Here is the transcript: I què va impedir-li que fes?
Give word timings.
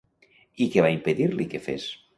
I 0.65 0.69
què 0.77 0.87
va 0.87 0.91
impedir-li 0.95 1.49
que 1.55 1.65
fes? 1.71 1.91